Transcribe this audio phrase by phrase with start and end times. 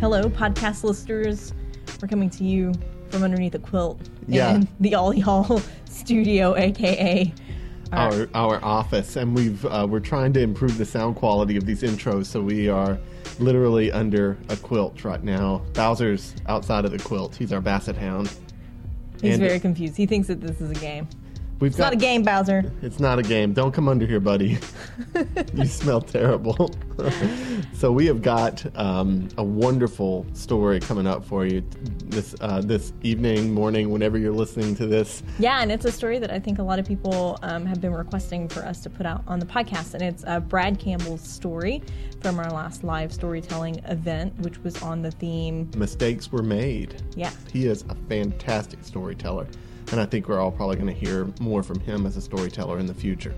[0.00, 1.52] Hello, podcast listeners.
[2.00, 2.72] We're coming to you
[3.10, 4.54] from underneath a quilt Yeah.
[4.56, 7.32] in the All Y'all studio, aka
[7.90, 11.82] our our office, and we've uh, we're trying to improve the sound quality of these
[11.82, 12.98] intros, so we are
[13.38, 15.62] literally under a quilt right now.
[15.72, 17.34] Bowser's outside of the quilt.
[17.34, 18.30] He's our basset hound.
[19.22, 19.96] he's And- very confused.
[19.96, 21.08] He thinks that this is a game.
[21.60, 22.70] We've It's not a game, Bowser.
[22.82, 23.52] It's not a game.
[23.52, 24.58] Don't come under here, buddy.
[25.54, 26.70] you smell terrible.
[27.72, 31.64] so we have got um, a wonderful story coming up for you
[32.04, 35.24] this uh, this evening, morning, whenever you're listening to this.
[35.40, 37.92] Yeah, and it's a story that I think a lot of people um, have been
[37.92, 39.94] requesting for us to put out on the podcast.
[39.94, 41.82] And it's uh, Brad Campbell's story
[42.20, 45.68] from our last live storytelling event, which was on the theme.
[45.76, 47.02] Mistakes were made.
[47.16, 47.32] Yeah.
[47.52, 49.48] He is a fantastic storyteller,
[49.92, 52.78] and I think we're all probably going to hear more from him as a storyteller
[52.78, 53.34] in the future.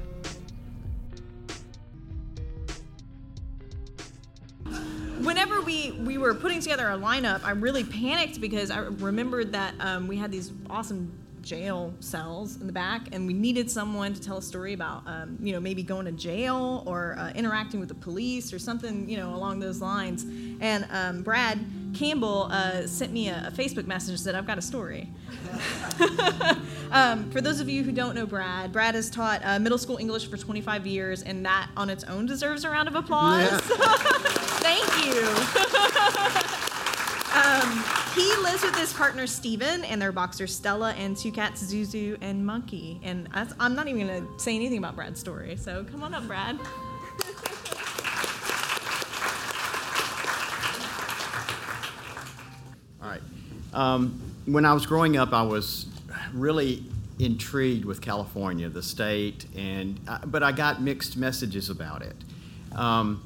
[5.22, 9.74] whenever we we were putting together our lineup, I really panicked because I remembered that
[9.80, 11.12] um, we had these awesome
[11.42, 15.38] jail cells in the back, and we needed someone to tell a story about, um,
[15.40, 19.16] you know, maybe going to jail or uh, interacting with the police or something, you
[19.16, 20.24] know, along those lines.
[20.60, 21.58] And um, Brad
[21.94, 25.10] Campbell uh, sent me a, a Facebook message that said, "I've got a story."
[26.92, 29.98] Um, for those of you who don't know Brad, Brad has taught uh, middle school
[29.98, 33.48] English for 25 years, and that on its own deserves a round of applause.
[34.60, 35.20] Thank you.
[37.40, 42.18] um, he lives with his partner Steven and their boxers Stella and two cats Zuzu
[42.20, 42.98] and Monkey.
[43.04, 46.26] And I'm not even going to say anything about Brad's story, so come on up,
[46.26, 46.58] Brad.
[53.00, 53.22] All right.
[53.72, 55.86] Um, when I was growing up, I was
[56.32, 56.84] really
[57.18, 62.16] intrigued with California, the state, and uh, but I got mixed messages about it.
[62.74, 63.24] Um,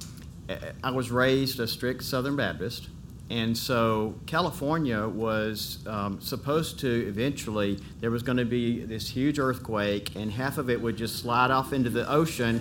[0.83, 2.89] I was raised a strict Southern Baptist,
[3.31, 9.39] and so California was um, supposed to eventually there was going to be this huge
[9.39, 12.61] earthquake, and half of it would just slide off into the ocean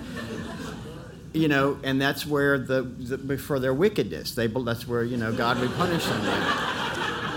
[1.33, 5.33] you know, and that's where the, the for their wickedness, they that's where you know
[5.33, 6.72] God would punish them.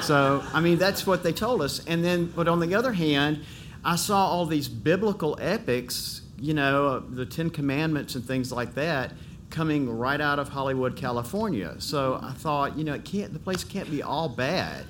[0.06, 1.84] So I mean, that's what they told us.
[1.86, 3.44] And then, but on the other hand,
[3.84, 9.12] I saw all these biblical epics, you know, the Ten Commandments and things like that,
[9.50, 11.74] coming right out of Hollywood, California.
[11.78, 14.84] So I thought, you know, it can't the place can't be all bad.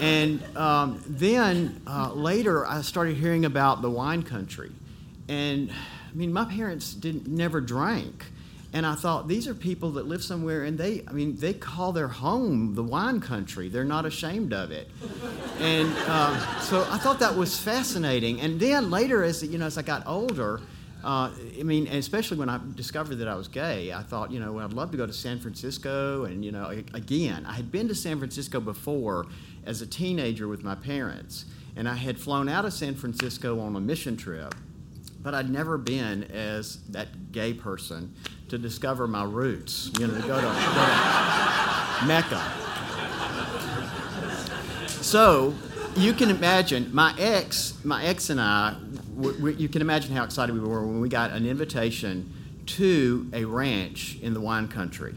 [0.00, 4.72] And um, then uh, later, I started hearing about the wine country,
[5.28, 8.24] and I mean, my parents didn't never drank,
[8.74, 11.92] and I thought these are people that live somewhere, and they, I mean, they call
[11.92, 13.68] their home the wine country.
[13.68, 14.90] They're not ashamed of it,
[15.60, 18.40] and uh, so I thought that was fascinating.
[18.40, 20.60] And then later, as you know, as I got older.
[21.04, 21.30] Uh,
[21.60, 24.64] I mean, especially when I discovered that I was gay, I thought, you know, well,
[24.64, 26.24] I'd love to go to San Francisco.
[26.24, 29.26] And, you know, again, I had been to San Francisco before
[29.66, 31.44] as a teenager with my parents.
[31.76, 34.54] And I had flown out of San Francisco on a mission trip
[35.24, 38.14] but I'd never been as that gay person
[38.48, 42.42] to discover my roots, you know, to go to, go to Mecca.
[44.86, 45.54] So
[45.96, 48.76] you can imagine my ex, my ex and I,
[49.56, 52.30] you can imagine how excited we were when we got an invitation
[52.66, 55.14] to a ranch in the wine country.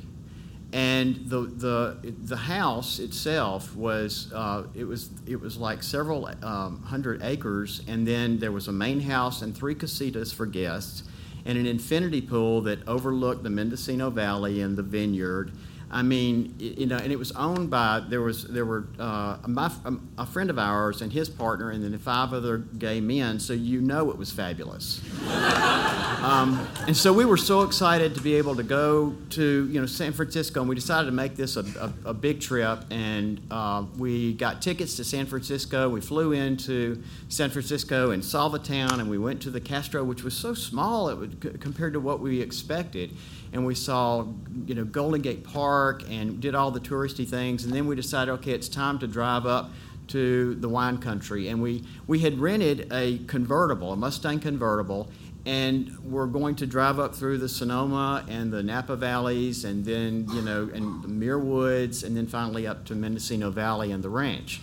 [0.74, 6.84] And the, the, the house itself was, uh, it was, it was like several um,
[6.84, 11.04] hundred acres, and then there was a main house and three casitas for guests,
[11.46, 15.54] and an infinity pool that overlooked the Mendocino Valley and the vineyard.
[15.90, 19.72] I mean, you know, and it was owned by there was there were uh, my,
[20.18, 23.40] a friend of ours and his partner, and then five other gay men.
[23.40, 25.02] So you know it was fabulous.
[26.18, 29.86] Um, and so we were so excited to be able to go to you know
[29.86, 32.86] San Francisco, and we decided to make this a, a, a big trip.
[32.90, 35.90] And uh, we got tickets to San Francisco.
[35.90, 40.04] We flew into San Francisco and saw the town, and we went to the Castro,
[40.04, 43.12] which was so small it would, compared to what we expected.
[43.54, 44.26] And we saw
[44.66, 45.77] you know Golden Gate Park
[46.10, 47.64] and did all the touristy things.
[47.64, 49.72] And then we decided, okay, it's time to drive up
[50.08, 51.50] to the wine country.
[51.50, 55.10] And we we had rented a convertible, a Mustang convertible
[55.48, 60.28] and we're going to drive up through the Sonoma and the Napa valleys, and then
[60.34, 64.10] you know, and the Muir Woods, and then finally up to Mendocino Valley and the
[64.10, 64.60] ranch.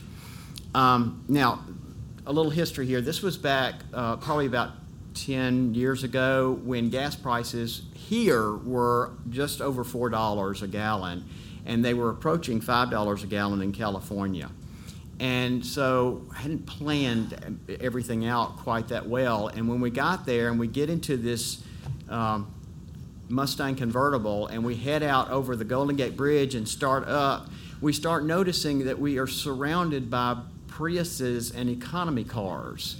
[0.74, 1.64] Um, now,
[2.26, 3.00] a little history here.
[3.00, 4.72] This was back uh, probably about
[5.14, 11.24] 10 years ago when gas prices here were just over $4 a gallon,
[11.64, 14.50] and they were approaching $5 a gallon in California.
[15.20, 19.48] And so I hadn't planned everything out quite that well.
[19.48, 21.62] And when we got there and we get into this
[22.08, 22.52] um,
[23.28, 27.48] Mustang convertible and we head out over the Golden Gate Bridge and start up,
[27.80, 30.36] we start noticing that we are surrounded by
[30.68, 32.96] Priuses and economy cars.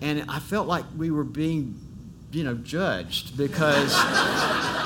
[0.00, 1.80] And I felt like we were being,
[2.32, 3.94] you know, judged because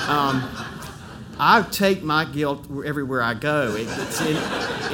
[0.09, 0.47] um,
[1.39, 3.75] I take my guilt everywhere I go.
[3.75, 4.37] It, it's, in,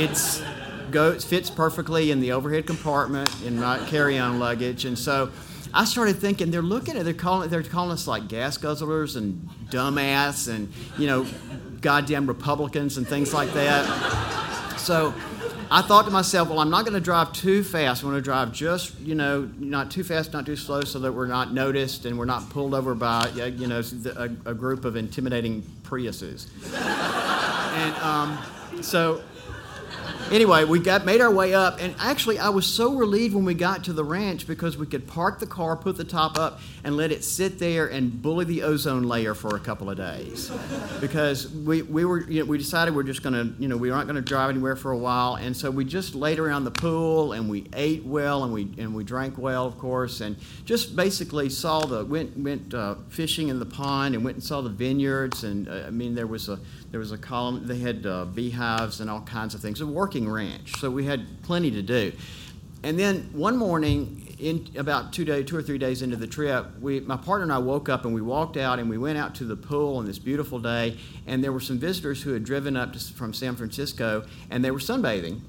[0.01, 0.43] it's
[0.91, 5.31] goes fits perfectly in the overhead compartment in my carry-on luggage, and so
[5.73, 9.49] I started thinking they're looking at they're calling they're calling us like gas guzzlers and
[9.69, 11.25] dumbass and you know
[11.81, 13.85] goddamn Republicans and things like that.
[14.79, 15.13] So
[15.69, 18.03] I thought to myself, well, I'm not going to drive too fast.
[18.03, 21.11] I want to drive just, you know, not too fast, not too slow, so that
[21.11, 23.81] we're not noticed and we're not pulled over by, you know,
[24.15, 26.47] a, a group of intimidating Priuses.
[26.73, 28.37] and um,
[28.81, 29.21] so
[30.31, 33.53] anyway, we got made our way up, and actually, I was so relieved when we
[33.53, 36.95] got to the ranch because we could park the car, put the top up, and
[36.95, 40.51] let it sit there and bully the ozone layer for a couple of days.
[41.00, 44.07] Because we, we were you know, we decided we're just gonna you know we aren't
[44.07, 47.50] gonna drive anywhere for a while, and so we just laid around the pool and
[47.50, 50.35] we ate well and we and we drank well, of course, and
[50.65, 54.62] just basically saw the went went uh, fishing in the pond and went and saw
[54.62, 56.59] the vineyards, and uh, I mean there was a
[56.91, 60.29] there was a column, they had uh, beehives and all kinds of things, a working
[60.29, 60.79] ranch.
[60.79, 62.13] So we had plenty to do.
[62.83, 66.65] And then one morning, in about two days, two or three days into the trip,
[66.79, 69.35] we, my partner and I woke up and we walked out and we went out
[69.35, 70.97] to the pool on this beautiful day.
[71.25, 74.71] And there were some visitors who had driven up to, from San Francisco and they
[74.71, 75.41] were sunbathing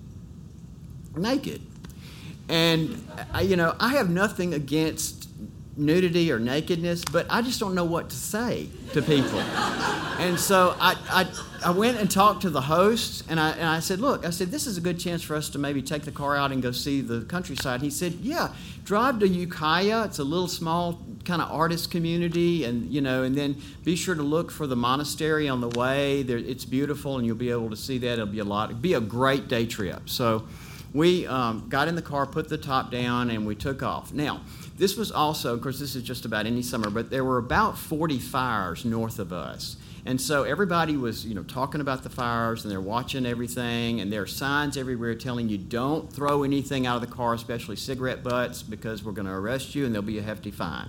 [1.16, 1.60] naked.
[2.48, 5.28] And I, you know, I have nothing against
[5.78, 9.38] nudity or nakedness, but I just don't know what to say to people.
[10.18, 13.80] and so I, I, I went and talked to the host, and I, and I
[13.80, 16.12] said, Look, I said, this is a good chance for us to maybe take the
[16.12, 17.80] car out and go see the countryside.
[17.80, 18.52] He said, Yeah,
[18.84, 20.04] drive to Ukiah.
[20.04, 24.14] It's a little small kind of artist community, and, you know, and then be sure
[24.14, 26.22] to look for the monastery on the way.
[26.22, 28.14] There, it's beautiful, and you'll be able to see that.
[28.14, 30.08] It'll be a lot, it'll be a great day trip.
[30.08, 30.46] So
[30.92, 34.12] we um, got in the car, put the top down, and we took off.
[34.12, 34.40] Now,
[34.76, 37.76] this was also, of course, this is just about any summer, but there were about
[37.76, 39.76] 40 fires north of us.
[40.06, 44.10] And so everybody was, you know, talking about the fires and they're watching everything and
[44.10, 48.22] there are signs everywhere telling you don't throw anything out of the car, especially cigarette
[48.22, 50.88] butts, because we're going to arrest you and there'll be a hefty fine.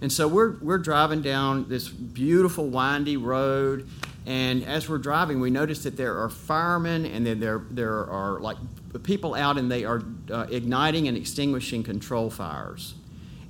[0.00, 3.86] And so we're, we're driving down this beautiful windy road
[4.26, 8.40] and as we're driving, we notice that there are firemen and then there, there are
[8.40, 8.56] like
[8.98, 12.94] people out and they are uh, igniting and extinguishing control fires.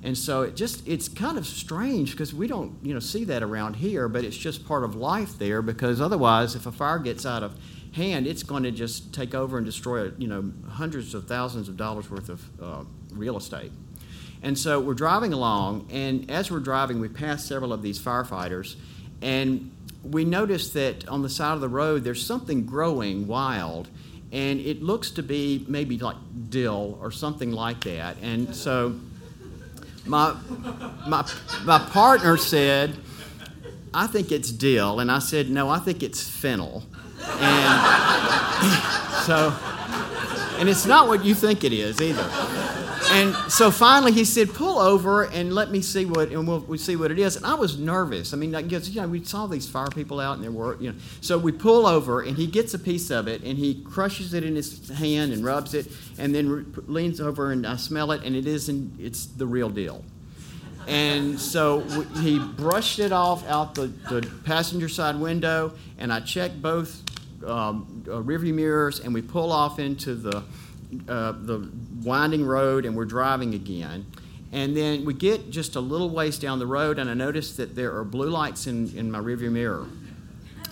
[0.03, 3.43] And so it just it's kind of strange because we don't you know see that
[3.43, 7.25] around here, but it's just part of life there because otherwise, if a fire gets
[7.25, 7.57] out of
[7.93, 11.77] hand, it's going to just take over and destroy you know hundreds of thousands of
[11.77, 13.71] dollars worth of uh, real estate.
[14.43, 18.75] And so we're driving along, and as we're driving, we pass several of these firefighters,
[19.21, 19.71] and
[20.03, 23.89] we notice that on the side of the road there's something growing wild,
[24.31, 26.17] and it looks to be maybe like
[26.49, 28.17] dill or something like that.
[28.21, 28.95] And so
[30.05, 30.35] my,
[31.07, 31.29] my,
[31.63, 32.95] my partner said,
[33.93, 34.99] I think it's dill.
[34.99, 36.83] And I said, no, I think it's fennel.
[37.39, 37.81] And
[39.25, 39.55] so,
[40.59, 42.56] and it's not what you think it is either.
[43.09, 46.77] And so finally he said, pull over and let me see what, and we'll, we'll
[46.77, 47.35] see what it is.
[47.35, 48.33] And I was nervous.
[48.33, 50.91] I mean, because, you know, we saw these fire people out and there were, you
[50.91, 50.99] know.
[51.21, 54.43] So we pull over and he gets a piece of it and he crushes it
[54.43, 55.87] in his hand and rubs it
[56.17, 59.69] and then leans over and I smell it and it is, in, it's the real
[59.69, 60.03] deal.
[60.87, 61.81] And so
[62.21, 67.03] he brushed it off out the, the passenger side window, and I checked both
[67.45, 70.43] um, uh, rearview mirrors, and we pull off into the
[71.07, 71.69] uh, the
[72.03, 74.05] winding road, and we're driving again.
[74.51, 77.75] And then we get just a little ways down the road, and I notice that
[77.75, 79.85] there are blue lights in, in my rearview mirror,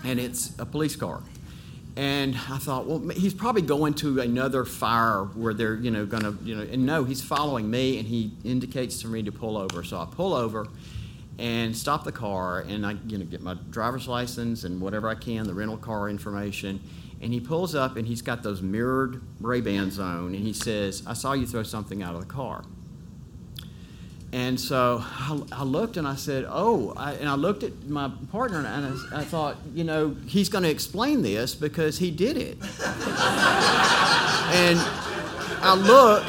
[0.04, 1.22] and it's a police car.
[1.98, 6.24] And I thought, well, he's probably going to another fire where they're, you know, going
[6.24, 9.56] to, you know, and no, he's following me and he indicates to me to pull
[9.56, 9.82] over.
[9.82, 10.68] So I pull over
[11.38, 15.16] and stop the car and I, you know, get my driver's license and whatever I
[15.16, 16.82] can, the rental car information.
[17.22, 21.14] And he pulls up and he's got those mirrored Ray-Bans on and he says, I
[21.14, 22.64] saw you throw something out of the car.
[24.32, 28.12] And so I, I, looked and I said, Oh, I, and I looked at my
[28.32, 32.36] partner and I, I thought, you know, he's going to explain this because he did
[32.36, 32.58] it.
[34.52, 34.78] and
[35.62, 36.26] I look,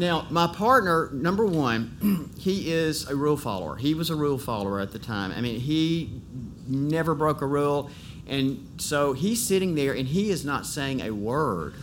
[0.00, 3.76] now my partner, number one, he is a rule follower.
[3.76, 5.32] He was a rule follower at the time.
[5.32, 6.20] I mean, he
[6.66, 7.90] never broke a rule.
[8.30, 11.74] And so he's sitting there and he is not saying a word.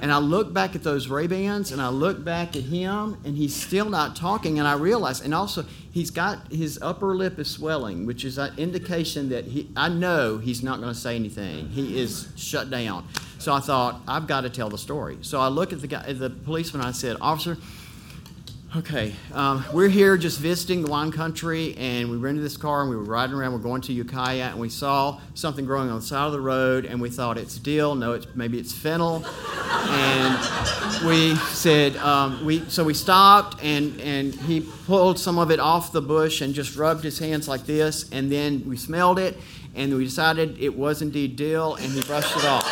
[0.00, 3.54] And I look back at those Ray-Bans and I look back at him and he's
[3.54, 4.58] still not talking.
[4.58, 8.54] And I realize, and also he's got his upper lip is swelling, which is an
[8.56, 11.68] indication that he, I know he's not going to say anything.
[11.68, 13.06] He is shut down.
[13.42, 15.18] So I thought, I've got to tell the story.
[15.22, 16.80] So I look at the guy, the policeman.
[16.80, 17.58] I said, Officer,
[18.74, 22.88] Okay, um, we're here just visiting the wine country, and we rented this car and
[22.88, 23.52] we were riding around.
[23.52, 26.86] We're going to Ukiah, and we saw something growing on the side of the road,
[26.86, 27.94] and we thought it's dill.
[27.94, 29.26] No, it's maybe it's fennel.
[29.26, 35.60] and we said um, we so we stopped, and and he pulled some of it
[35.60, 39.36] off the bush and just rubbed his hands like this, and then we smelled it,
[39.74, 42.68] and we decided it was indeed dill, and he brushed it off.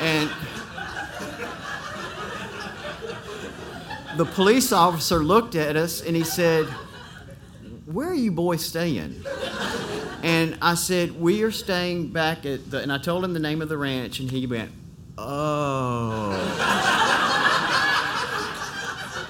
[0.00, 0.30] and
[4.16, 6.66] the police officer looked at us and he said,
[7.86, 9.24] Where are you boys staying?
[10.22, 13.60] And I said, We are staying back at the, and I told him the name
[13.60, 14.70] of the ranch, and he went,
[15.18, 16.90] Oh.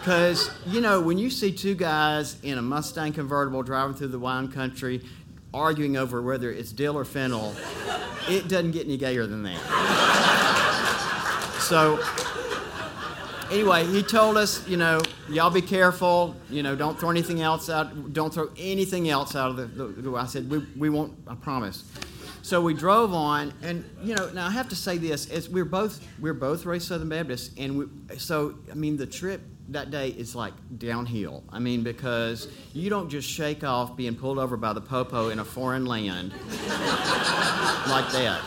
[0.04, 4.18] Because, you know, when you see two guys in a Mustang convertible driving through the
[4.18, 5.00] wine country
[5.54, 7.54] arguing over whether it's dill or fennel,
[8.28, 9.58] it doesn't get any gayer than that.
[11.58, 11.98] So,
[13.50, 16.36] anyway, he told us, you know, y'all be careful.
[16.50, 18.12] You know, don't throw anything else out.
[18.12, 19.64] Don't throw anything else out of the.
[19.64, 21.16] the, the I said, we, we won't.
[21.26, 21.82] I promise.
[22.42, 25.64] So we drove on, and you know, now I have to say this: as we're
[25.64, 30.08] both we're both raised Southern Baptists, and we, so I mean, the trip that day
[30.10, 31.42] is like downhill.
[31.50, 35.38] I mean, because you don't just shake off being pulled over by the popo in
[35.38, 36.32] a foreign land
[37.88, 38.42] like that.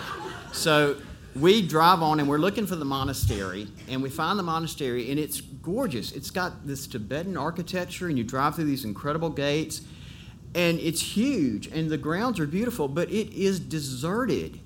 [0.51, 0.97] So
[1.39, 5.19] we drive on and we're looking for the monastery and we find the monastery and
[5.19, 9.81] it's gorgeous it's got this tibetan architecture and you drive through these incredible gates
[10.55, 14.59] and it's huge and the grounds are beautiful but it is deserted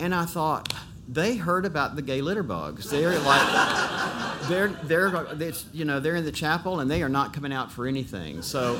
[0.00, 0.72] and i thought
[1.08, 6.24] they heard about the gay litter bugs they're like they're they're you know they're in
[6.24, 8.78] the chapel and they are not coming out for anything so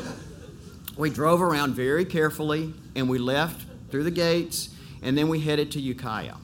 [0.96, 4.68] we drove around very carefully and we left through the gates
[5.02, 6.34] and then we headed to ukiah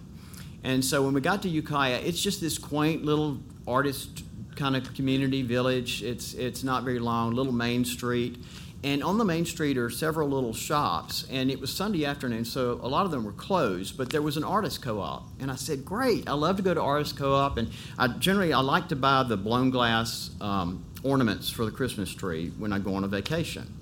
[0.65, 3.39] and so when we got to Ukiah, it's just this quaint little
[3.69, 4.25] artist
[4.57, 6.03] kind of community village.
[6.03, 8.39] It's it's not very long, little main street.
[8.85, 12.79] And on the main street are several little shops, and it was Sunday afternoon, so
[12.83, 13.97] a lot of them were closed.
[13.97, 16.29] But there was an artist co-op, and I said, "Great!
[16.29, 19.39] I love to go to artist co-op." And I generally I like to buy the
[19.39, 23.73] blown glass um, ornaments for the Christmas tree when I go on a vacation.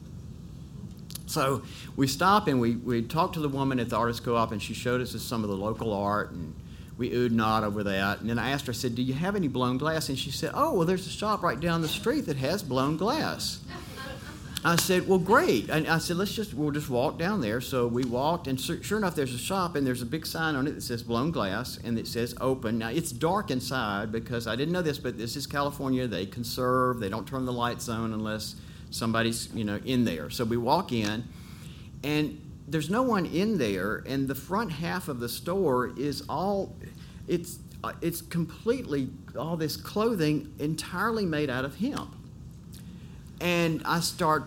[1.26, 1.62] So
[1.97, 4.73] we stop and we, we talk to the woman at the artist co-op, and she
[4.73, 6.54] showed us some of the local art and
[6.97, 8.21] we oohed and awed over that.
[8.21, 10.09] And then I asked her, I said, Do you have any blown glass?
[10.09, 12.97] And she said, Oh, well, there's a shop right down the street that has blown
[12.97, 13.61] glass.
[14.64, 15.69] I said, Well, great.
[15.71, 17.61] And I said, Let's just, we'll just walk down there.
[17.61, 20.66] So we walked, and sure enough, there's a shop, and there's a big sign on
[20.66, 22.78] it that says blown glass, and it says open.
[22.78, 26.07] Now, it's dark inside because I didn't know this, but this is California.
[26.07, 28.54] They conserve, they don't turn the lights on unless
[28.90, 30.31] somebody's, you know, in there.
[30.31, 31.25] So we walk in,
[32.04, 36.76] and there's no one in there, and the front half of the store is all
[37.28, 42.14] it's uh, it's completely all this clothing entirely made out of hemp.
[43.42, 44.44] And I start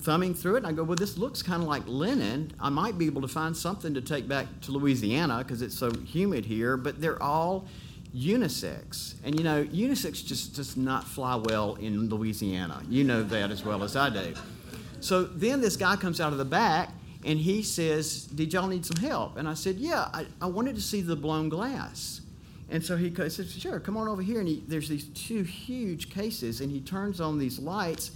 [0.00, 2.52] thumbing through it, and I go, "Well, this looks kind of like linen.
[2.60, 5.90] I might be able to find something to take back to Louisiana because it's so
[5.92, 7.66] humid here." But they're all
[8.14, 12.82] unisex, and you know, unisex just does not fly well in Louisiana.
[12.88, 14.34] You know that as well as I do.
[15.00, 16.90] So then this guy comes out of the back
[17.24, 19.36] and he says, Did y'all need some help?
[19.36, 22.20] And I said, Yeah, I, I wanted to see the blown glass.
[22.70, 24.40] And so he says, Sure, come on over here.
[24.40, 28.12] And he, there's these two huge cases, and he turns on these lights,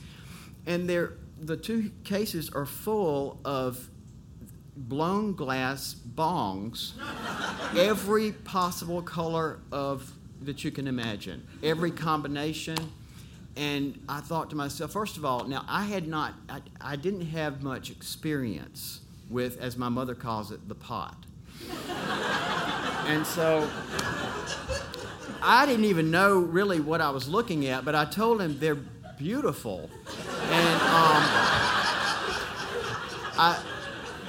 [0.68, 3.88] and they're, the two cases are full of
[4.76, 6.92] blown glass bongs,
[7.76, 12.76] every possible color of that you can imagine, every combination.
[13.56, 17.26] And I thought to myself, first of all, now I had not, I, I didn't
[17.26, 21.16] have much experience with, as my mother calls it, the pot.
[23.06, 23.68] and so
[25.42, 28.78] I didn't even know really what I was looking at, but I told him they're
[29.18, 29.90] beautiful.
[30.88, 31.22] Um,
[33.38, 33.62] I,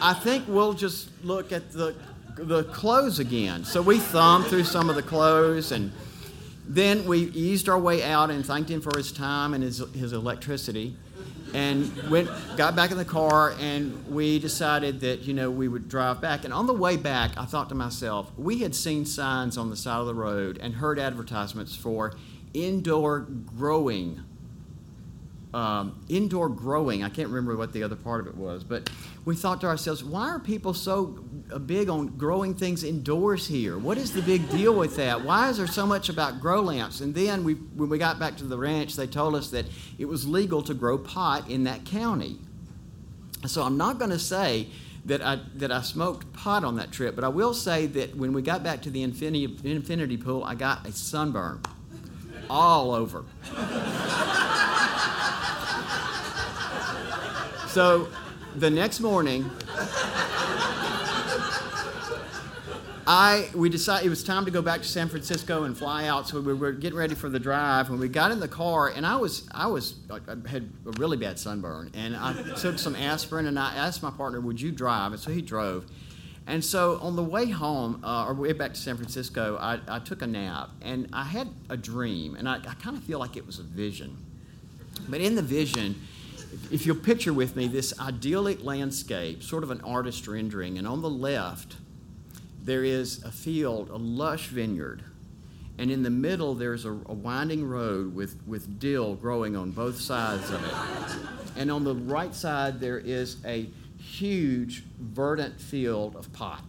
[0.01, 1.95] I think we'll just look at the,
[2.35, 3.63] the clothes again.
[3.63, 5.91] So we thumbed through some of the clothes and
[6.67, 10.13] then we eased our way out and thanked him for his time and his, his
[10.13, 10.95] electricity
[11.53, 15.89] and went got back in the car and we decided that you know we would
[15.89, 19.57] drive back and on the way back i thought to myself we had seen signs
[19.57, 22.13] on the side of the road and heard advertisements for
[22.53, 24.23] indoor growing
[25.53, 28.89] um, indoor growing i can't remember what the other part of it was but
[29.29, 33.77] we thought to ourselves, why are people so uh, big on growing things indoors here?
[33.77, 35.23] What is the big deal with that?
[35.23, 37.01] Why is there so much about grow lamps?
[37.01, 39.65] And then we, when we got back to the ranch, they told us that
[39.99, 42.39] it was legal to grow pot in that county.
[43.45, 44.69] So I'm not going to say
[45.05, 48.33] that I, that I smoked pot on that trip, but I will say that when
[48.33, 51.61] we got back to the infinity, infinity pool, I got a sunburn
[52.49, 53.25] all over.
[57.69, 58.07] So
[58.55, 59.49] the next morning,
[63.07, 66.27] I we decided it was time to go back to San Francisco and fly out.
[66.27, 69.05] So we were getting ready for the drive when we got in the car, and
[69.05, 73.47] I was I was I had a really bad sunburn, and I took some aspirin,
[73.47, 75.85] and I asked my partner, "Would you drive?" And so he drove.
[76.45, 79.99] And so on the way home, uh, or way back to San Francisco, I, I,
[79.99, 83.37] took a nap, and I had a dream, and I, I kind of feel like
[83.37, 84.17] it was a vision.
[85.07, 85.95] But in the vision,
[86.71, 91.01] if you'll picture with me this idyllic landscape, sort of an artist rendering, and on
[91.01, 91.75] the left
[92.63, 95.03] there is a field, a lush vineyard,
[95.77, 99.99] and in the middle there's a, a, winding road with, with dill growing on both
[99.99, 101.59] sides of it.
[101.59, 106.63] And on the right side there is a huge verdant field of pot.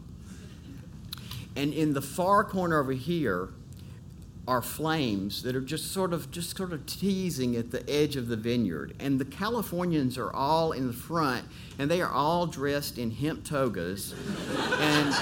[1.56, 3.50] And in the far corner over here
[4.48, 8.28] are flames that are just sort of just sort of teasing at the edge of
[8.28, 8.94] the vineyard.
[8.98, 11.44] And the Californians are all in the front
[11.78, 14.14] and they are all dressed in hemp togas.
[14.80, 15.14] and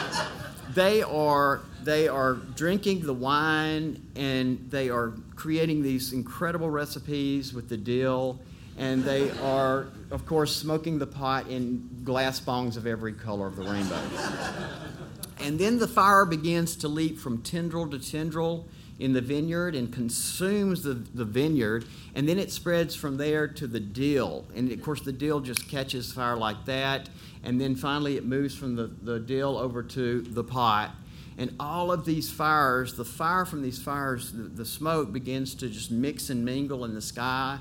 [0.75, 7.69] they are they are drinking the wine and they are creating these incredible recipes with
[7.69, 8.39] the dill
[8.77, 13.57] and they are of course smoking the pot in glass bongs of every color of
[13.57, 14.01] the rainbow
[15.41, 18.67] and then the fire begins to leap from tendril to tendril
[18.99, 23.67] in the vineyard and consumes the, the vineyard and then it spreads from there to
[23.67, 27.09] the dill and of course the dill just catches fire like that
[27.43, 30.95] and then finally it moves from the, the dill over to the pot.
[31.37, 35.69] And all of these fires, the fire from these fires, the, the smoke begins to
[35.69, 37.59] just mix and mingle in the sky.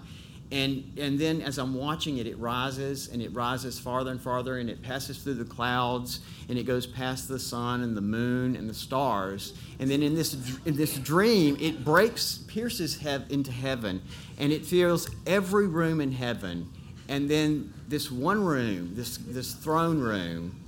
[0.50, 4.60] And, and then as I'm watching it, it rises and it rises farther and farther
[4.60, 8.56] and it passes through the clouds and it goes past the sun and the moon
[8.56, 9.54] and the stars.
[9.80, 10.34] And then in this,
[10.66, 14.02] in this dream, it breaks, pierces hev- into heaven
[14.40, 16.70] and it fills every room in heaven
[17.10, 20.60] and then this one room, this, this throne room,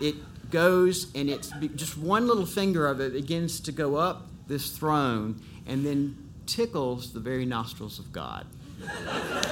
[0.00, 0.14] it
[0.50, 5.40] goes and it's just one little finger of it begins to go up this throne
[5.66, 8.46] and then tickles the very nostrils of God.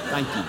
[0.09, 0.43] Thank you.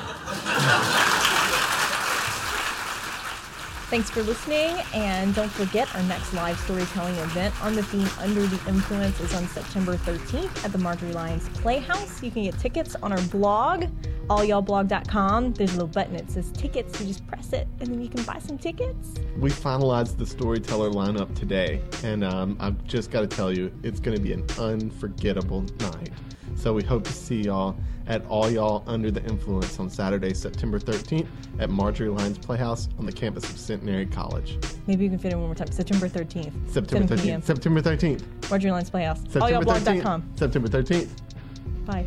[3.94, 8.44] Thanks for listening, and don't forget our next live storytelling event on the theme Under
[8.44, 12.20] the Influence is on September 13th at the Marjorie Lyons Playhouse.
[12.20, 13.84] You can get tickets on our blog,
[14.26, 15.52] allyallblog.com.
[15.52, 17.00] There's a little button that says tickets.
[17.00, 19.14] You just press it, and then you can buy some tickets.
[19.36, 24.00] We finalized the storyteller lineup today, and um, I've just got to tell you, it's
[24.00, 26.10] going to be an unforgettable night.
[26.56, 30.78] So we hope to see y'all at All Y'all Under the Influence on Saturday, September
[30.78, 31.26] 13th
[31.58, 34.58] at Marjorie Lyons Playhouse on the campus of Centenary College.
[34.86, 35.70] Maybe you can fit in one more time.
[35.70, 36.70] September 13th.
[36.70, 37.44] September 13th.
[37.44, 38.50] September 13th.
[38.50, 39.20] Marjorie Lyons Playhouse.
[39.30, 40.38] September 13th.
[40.38, 41.08] September 13th.
[41.86, 42.06] Bye.